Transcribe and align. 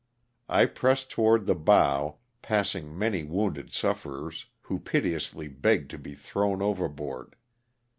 I 0.49 0.65
pressed 0.65 1.11
toward 1.11 1.45
the 1.45 1.53
bow, 1.53 2.15
passing 2.41 2.97
many 2.97 3.23
wounded 3.23 3.71
sufferers, 3.71 4.47
who 4.61 4.79
piteously 4.79 5.47
begged 5.47 5.91
to 5.91 5.99
be 5.99 6.15
thrown 6.15 6.59
overboard. 6.59 7.35